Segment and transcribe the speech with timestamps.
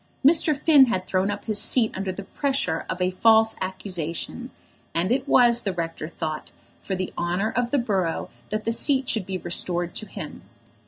[0.25, 0.59] Mr.
[0.59, 4.49] Finn had thrown up his seat under the pressure of a false accusation,
[4.95, 9.07] and it was, the rector thought, for the honour of the borough that the seat
[9.07, 10.41] should be restored to him.